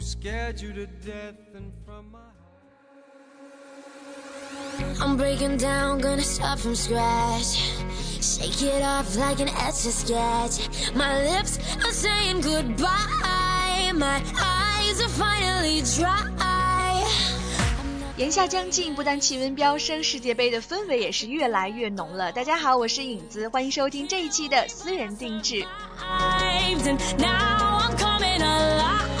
[0.00, 2.20] who scared you to death and from my
[4.98, 7.60] I'm breaking down, gonna start from scratch.
[8.22, 10.94] Shake it off like an etch a sketch.
[10.94, 13.92] My lips are saying goodbye.
[13.94, 17.04] My eyes are finally dry.
[18.16, 22.32] 炎夏将近，不但气温飙升，世界杯的氛围也是越来越浓了。
[22.32, 25.64] 大家好，我是影子，欢迎收听这一期的私人定制。
[26.00, 29.19] And now I'm coming alive.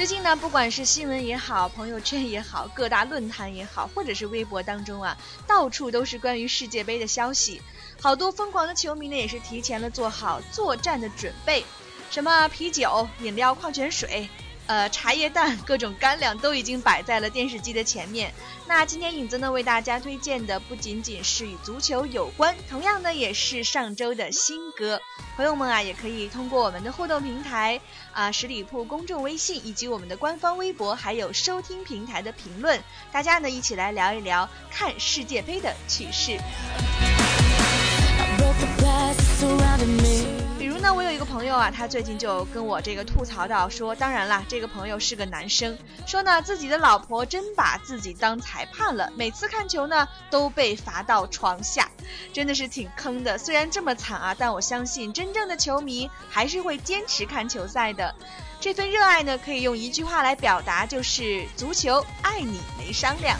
[0.00, 5.14] 最近呢，不管是新闻也好，朋友圈也好，各大论坛也好，或者是微博当中啊，
[5.46, 7.60] 到处都是关于世界杯的消息。
[8.00, 11.66] 好多疯狂的球迷呢，也是提前了做好作战的准备，
[12.10, 14.26] 什么啤酒、饮料、矿泉水。
[14.66, 18.32] 呃，茶叶蛋、各种干粮都已经摆在了电视机的前面。
[18.68, 25.02] 那今天影子呢为大家推荐的不仅仅是与足球有关，同样呢也是上周的新歌。
[25.36, 27.80] 朋友们啊，也可以通过我们的互动平台
[28.12, 36.38] 啊、十里铺公众微信以及我们的官方微博，还有收听平台的评论，大家呢一起来聊一聊看世界杯的趣事。
[40.82, 51.86] 那，我有一个朋友啊，他最近就跟我这个吐槽到说，当然啦，这个朋友是个男生，说呢自己的老婆真把自己当裁判了，每次看球呢都被罚到床下，
[52.32, 53.36] 真的是挺坑的。
[53.36, 58.14] 虽然这么惨啊，但我相信真正的球迷还是会坚持看球赛的。
[58.58, 63.38] 这份热爱呢，可以用一句话来表达，就是足球爱你没商量。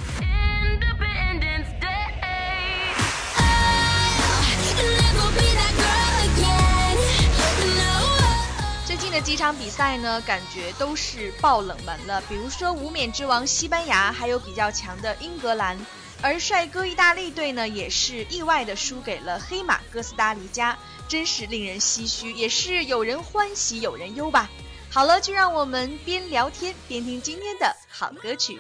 [9.23, 12.21] 几场比赛呢，感觉都是爆冷门了。
[12.23, 15.79] 比如说无冕之王西班牙，还有比较强的英格兰，
[16.23, 20.77] 而帅哥意大利队呢，也是意外的输给了黑马哥斯达黎加，
[21.07, 24.49] 真是令人唏嘘，也是有人欢喜有人忧吧。
[24.91, 28.59] 好了，就让我们边聊天边听今天的好歌曲。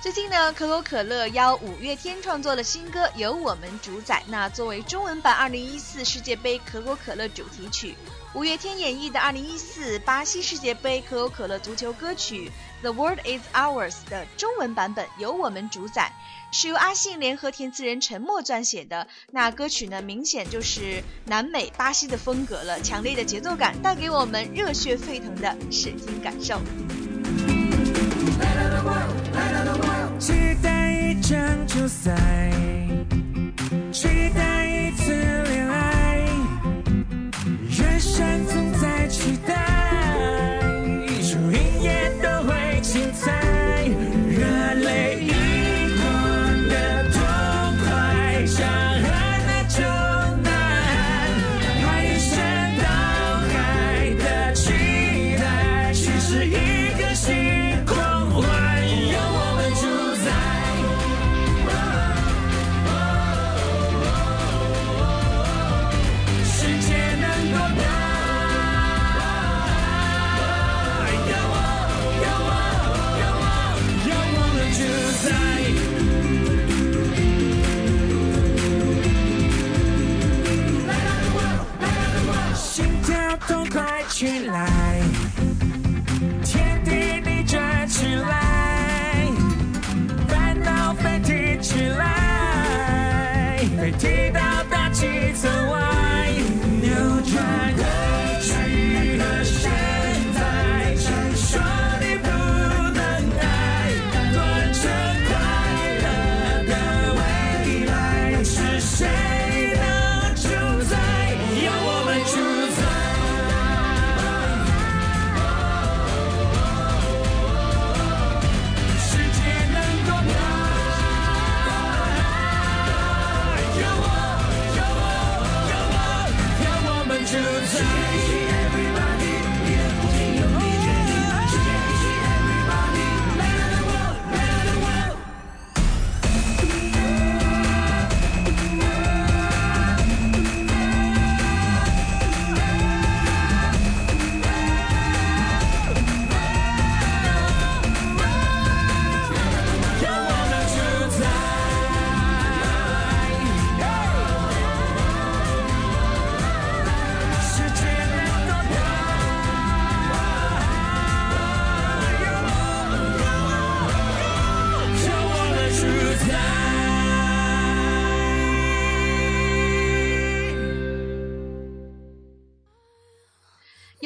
[0.00, 7.96] 最近呢，可口可乐邀五月天创作了新歌《由我们主宰》，那作为中文版2014世界杯可口可乐主题曲，
[8.32, 12.48] 五月天演绎的2014巴西世界杯可口可乐足球歌曲
[12.82, 16.12] 《The World Is Ours》的中文版本《由我们主宰》，
[16.56, 19.08] 是由阿信联合填词人陈默撰写的。
[19.32, 26.60] 那歌曲呢，明显就是南美巴西的风格了，强烈的节奏感带给我们热血沸腾的视听感受。
[31.88, 32.67] 场球
[84.18, 85.07] street light.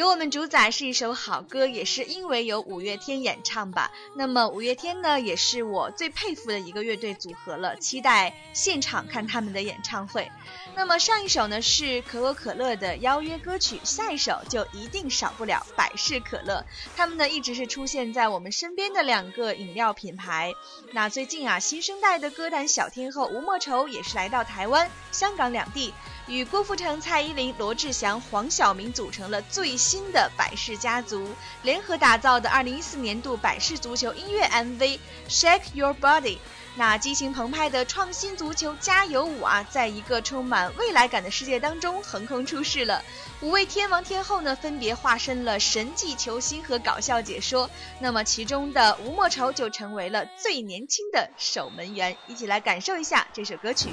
[0.02, 3.92] 有我们主宰是一首好歌，也是因为有五月天演唱吧。
[4.16, 10.28] 那么五月天呢，也是我最佩服的一个乐队组合了，期待现场看他们的演唱会。
[10.74, 16.66] 那么上一首呢是可口可乐的邀约歌曲，下一首就一定少不了百事可乐。
[16.96, 20.52] 他们呢一直是出现在我们身边的两个饮料品牌。
[20.90, 25.94] 那最近啊，新生代的歌坛小天后吴莫愁也是来到台湾、香港两地，
[26.28, 31.28] 与郭富城、蔡依林、罗志祥、黄晓明组成了最新的百事家族，
[31.62, 34.78] 联合打造的2014年度百事足球音乐 MV
[35.28, 36.36] 《Shake Your Body》。
[36.74, 43.02] 那激情澎湃的创新足球加油舞啊，在一个充满未来感的世界当中横空出世了。
[43.42, 47.68] 五位天王天后呢，分别化身了神迹球星和搞笑解说。
[47.98, 52.16] 那么其中的吴莫愁就成为了最年轻的守门员。
[52.26, 53.90] 一起来感受一下这首歌曲。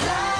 [0.00, 0.39] 心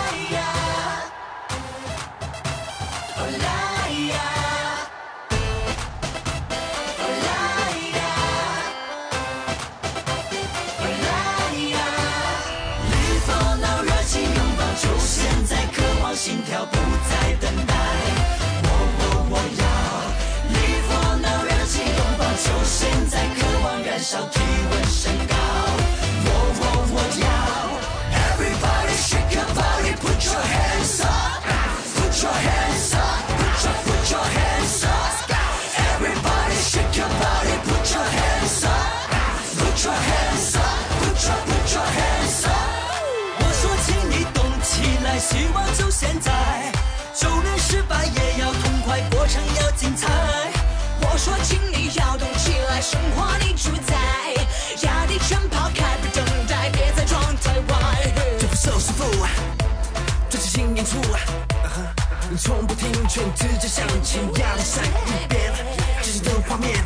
[62.43, 65.53] 从不听劝，直接向前，压力山一边，
[66.01, 66.83] 激情的画面，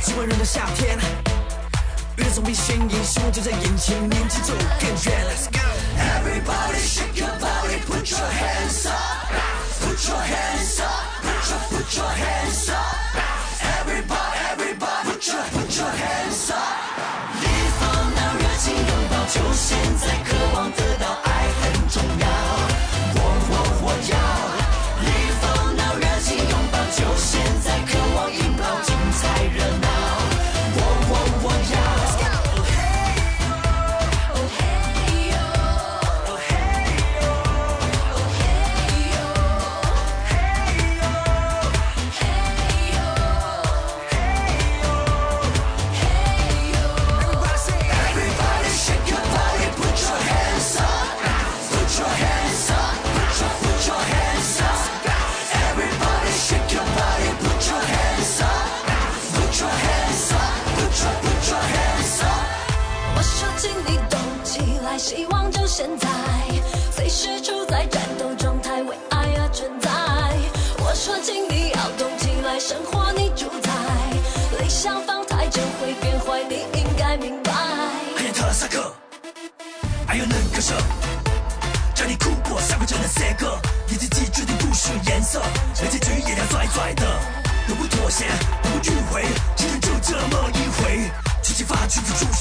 [0.00, 0.96] 几万人的夏天。
[2.14, 5.26] 别总比显眼，希望就在眼前，年轻就更远。
[5.26, 5.58] Let's go.
[5.98, 9.26] Everybody shake your body, put your hands up,
[9.80, 13.23] put your hands up, put your put your hands up.
[65.84, 66.08] 现在，
[66.90, 69.90] 随时处在战斗状态，为爱而存在。
[70.78, 73.70] 我说，请你要动起来，生活你主宰，
[74.58, 77.52] 理想放太久会变坏，你应该明白。
[78.16, 78.94] 还有特斯拉克，
[80.06, 80.72] 还有那个蛇，
[81.94, 83.54] 叫你哭过，下过就能 say 个，
[83.86, 85.42] 你自己决定不需颜色，
[85.82, 87.04] 那结局也要拽拽的，
[87.68, 89.22] 永不妥协，永不迂回，
[89.54, 91.10] 青春就这么一回，
[91.42, 92.32] 去激发去付出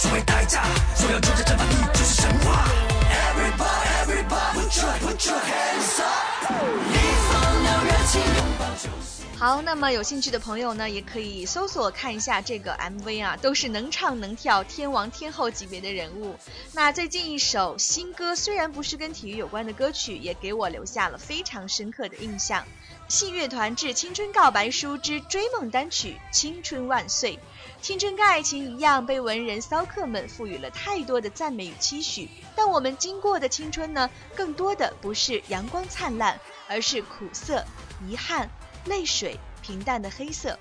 [9.53, 16.35] 好，那么有兴趣的朋友呢，也可以搜索看一下这个 MV 啊，都是能唱能跳天王天后级别的人物。
[16.71, 22.65] 那最近一首新歌，虽然不是跟体育有关的歌曲，也给我留下了非常深刻的印象。
[23.07, 27.35] 信乐团致青春告白书之追梦单曲《青春万岁》，
[27.79, 32.27] 青春跟爱情一样，被文人骚客们赋予了太多的赞美与期许。
[32.55, 37.63] 但我们经过的青春呢，更多的不是阳光灿烂，而是苦涩、
[38.09, 38.49] 遗憾。
[38.85, 40.57] 泪水，平淡的黑色。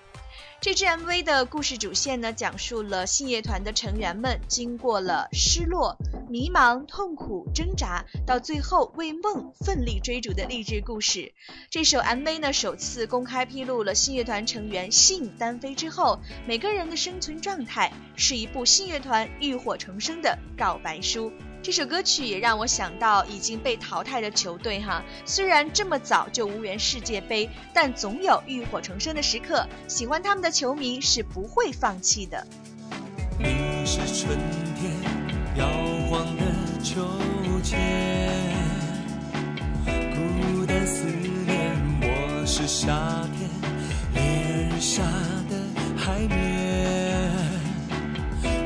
[0.60, 5.96] 这支 MV 的故事主线呢，讲述了信乐团的成员们经过了失落、
[6.28, 11.34] 迷茫、痛苦、挣扎，到最后为梦奋力追逐的励志故事。
[11.68, 21.32] 这首 MV 呢，首次公开披露了信乐团成员信单飞之后每个人的生存状态，是一部信乐团浴火重生的告白书。
[21.62, 29.64] 这首歌曲也让我想到已经被淘汰的球队哈，虽然这么早就无缘世界杯，但总有浴火重生的时刻。
[29.86, 32.44] 喜欢他们的球迷是不会放弃的。
[33.38, 34.36] 你是春
[34.74, 34.90] 天
[35.54, 35.64] 摇
[36.10, 36.42] 晃的
[36.82, 37.06] 秋
[37.62, 37.78] 千，
[39.86, 41.76] 孤单思念。
[42.00, 42.92] 我是夏
[43.38, 43.48] 天
[44.14, 45.04] 烈日下
[45.48, 45.54] 的
[45.96, 47.30] 海面，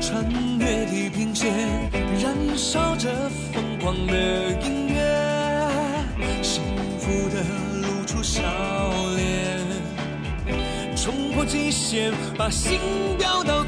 [0.01, 0.27] 穿
[0.57, 1.86] 越地平线，
[2.57, 4.97] 燃烧着疯狂的音乐，
[6.41, 6.63] 幸
[6.97, 7.43] 福的
[7.83, 8.41] 露出笑
[9.15, 9.59] 脸，
[10.95, 12.79] 冲破极限，把心
[13.19, 13.63] 飙到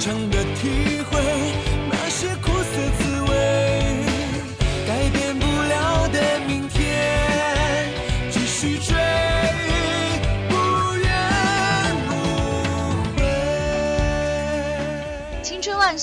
[0.00, 0.27] 城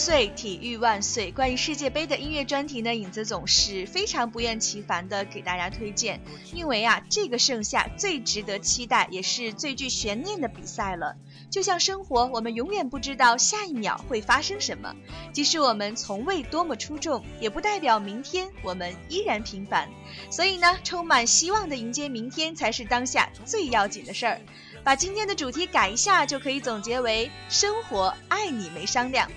[0.05, 1.31] 岁，体育万岁！
[1.31, 6.21] 关于世界杯的音乐专题呢，影子总是非常不厌其烦的给大家推荐，
[6.53, 11.15] 因为啊，这个盛夏最值得期待，也是最具悬念的比赛了。
[11.49, 14.93] 就像生活，我们永远不知道下一秒会发生什么，
[15.33, 19.89] 即使我们从未多么出众，也不代表明天我们依然平凡。
[20.29, 24.39] 所以呢，充满希望的迎接明天，才是当下最要紧的事儿。
[24.83, 29.27] 把今天的主题改一下，就可以总结为：生活爱你没商量。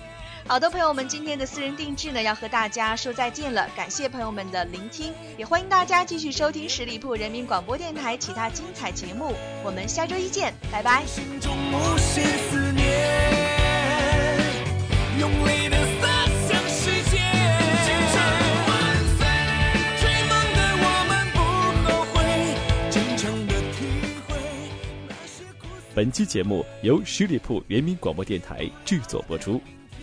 [0.49, 3.69] 好的，朋友们，今天的私人定制呢，要和大家说再见了。
[3.77, 9.35] 感谢朋友们的聆听，也欢迎大家继续收听十里铺人民广播电台其他精彩节目。
[9.63, 11.05] 我们下周一见，拜拜。
[11.05, 12.81] 心中无限思念，
[15.21, 16.09] 用力的洒
[16.49, 17.19] 向世界。
[25.95, 29.61] 本期节目由十里铺人民广播电台制作播出。